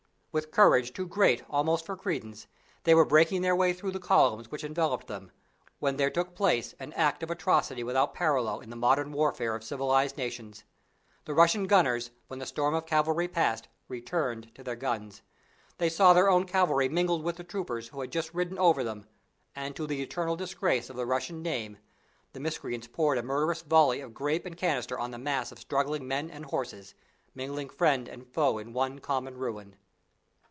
With 0.33 0.51
courage 0.51 0.93
too 0.93 1.07
great 1.07 1.43
almost 1.49 1.85
for 1.85 1.97
credence, 1.97 2.47
they 2.85 2.95
were 2.95 3.03
breaking 3.03 3.41
their 3.41 3.53
way 3.53 3.73
through 3.73 3.91
the 3.91 3.99
columns 3.99 4.49
which 4.49 4.63
enveloped 4.63 5.07
them, 5.07 5.29
when 5.79 5.97
there 5.97 6.09
took 6.09 6.35
place 6.35 6.73
an 6.79 6.93
act 6.93 7.21
of 7.21 7.29
atrocity 7.29 7.83
without 7.83 8.13
parallel 8.13 8.61
in 8.61 8.69
the 8.69 8.77
modern 8.77 9.11
warfare 9.11 9.53
of 9.55 9.61
civilized 9.61 10.15
nations. 10.15 10.63
The 11.25 11.33
Russian 11.33 11.67
gunners, 11.67 12.11
when 12.27 12.39
the 12.39 12.45
storm 12.45 12.73
of 12.73 12.85
cavalry 12.85 13.27
passed, 13.27 13.67
returned 13.89 14.55
to 14.55 14.63
their 14.63 14.77
guns. 14.77 15.21
They 15.79 15.89
saw 15.89 16.13
their 16.13 16.29
own 16.29 16.45
cavalry 16.45 16.87
mingled 16.87 17.23
with 17.23 17.35
the 17.35 17.43
troopers 17.43 17.89
who 17.89 17.99
had 17.99 18.09
just 18.13 18.33
ridden 18.33 18.57
over 18.57 18.85
them, 18.85 19.07
and, 19.53 19.75
to 19.75 19.85
the 19.85 20.01
eternal 20.01 20.37
disgrace 20.37 20.89
of 20.89 20.95
the 20.95 21.05
Russian 21.05 21.41
name, 21.41 21.77
the 22.31 22.39
miscreants 22.39 22.87
poured 22.87 23.17
a 23.17 23.21
murderous 23.23 23.63
volley 23.63 23.99
of 23.99 24.13
grape 24.13 24.45
and 24.45 24.55
canister 24.55 24.97
on 24.97 25.11
the 25.11 25.17
mass 25.17 25.51
of 25.51 25.59
struggling 25.59 26.07
men 26.07 26.29
and 26.31 26.45
horses, 26.45 26.95
mingling 27.35 27.67
friend 27.67 28.07
and 28.07 28.25
foe 28.33 28.59
in 28.59 28.71
one 28.71 28.99
common 28.99 29.35
ruin! 29.37 29.75